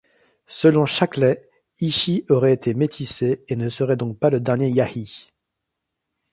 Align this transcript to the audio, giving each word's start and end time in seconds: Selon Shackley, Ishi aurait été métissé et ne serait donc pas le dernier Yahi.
Selon 0.47 0.87
Shackley, 0.87 1.37
Ishi 1.79 2.25
aurait 2.27 2.53
été 2.53 2.73
métissé 2.73 3.45
et 3.47 3.55
ne 3.55 3.69
serait 3.69 3.97
donc 3.97 4.17
pas 4.17 4.31
le 4.31 4.39
dernier 4.39 4.69
Yahi. 4.71 5.27